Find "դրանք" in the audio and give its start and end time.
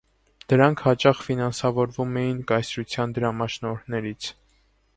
0.53-0.79